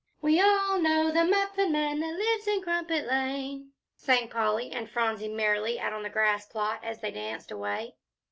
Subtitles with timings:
[0.19, 5.27] "We all know the Muffin Man that lives in Crumpet Lane," sang Polly and Phronsie
[5.27, 7.93] merrily, out on the grass plot, as they danced away.